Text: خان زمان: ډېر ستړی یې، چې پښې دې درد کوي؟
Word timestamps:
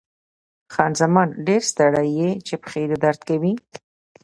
خان 0.73 0.91
زمان: 1.01 1.27
ډېر 1.47 1.61
ستړی 1.71 2.09
یې، 2.19 2.29
چې 2.47 2.53
پښې 2.63 2.83
دې 2.89 2.97
درد 3.03 3.21
کوي؟ 3.29 3.53